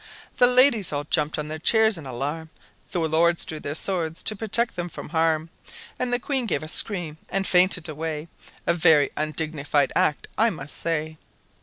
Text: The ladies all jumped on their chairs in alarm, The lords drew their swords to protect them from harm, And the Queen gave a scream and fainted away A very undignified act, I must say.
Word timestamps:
The 0.37 0.47
ladies 0.47 0.91
all 0.91 1.03
jumped 1.03 1.37
on 1.37 1.47
their 1.47 1.59
chairs 1.59 1.95
in 1.95 2.07
alarm, 2.07 2.49
The 2.91 2.97
lords 3.01 3.45
drew 3.45 3.59
their 3.59 3.75
swords 3.75 4.23
to 4.23 4.35
protect 4.35 4.75
them 4.75 4.89
from 4.89 5.09
harm, 5.09 5.51
And 5.99 6.11
the 6.11 6.17
Queen 6.17 6.47
gave 6.47 6.63
a 6.63 6.67
scream 6.67 7.19
and 7.29 7.45
fainted 7.45 7.87
away 7.87 8.27
A 8.65 8.73
very 8.73 9.11
undignified 9.15 9.91
act, 9.95 10.27
I 10.39 10.49
must 10.49 10.75
say. 10.75 11.19